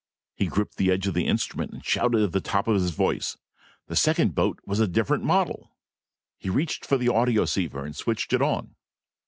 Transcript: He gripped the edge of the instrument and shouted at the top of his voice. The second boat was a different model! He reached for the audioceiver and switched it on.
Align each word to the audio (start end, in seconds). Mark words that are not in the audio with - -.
He 0.33 0.47
gripped 0.47 0.77
the 0.77 0.89
edge 0.89 1.05
of 1.05 1.13
the 1.13 1.27
instrument 1.27 1.73
and 1.73 1.85
shouted 1.85 2.23
at 2.23 2.31
the 2.31 2.41
top 2.41 2.67
of 2.67 2.73
his 2.73 2.89
voice. 2.89 3.37
The 3.85 3.95
second 3.95 4.33
boat 4.33 4.59
was 4.65 4.79
a 4.79 4.87
different 4.87 5.23
model! 5.25 5.75
He 6.39 6.49
reached 6.49 6.87
for 6.87 6.97
the 6.97 7.09
audioceiver 7.09 7.85
and 7.85 7.95
switched 7.95 8.33
it 8.33 8.41
on. 8.41 8.73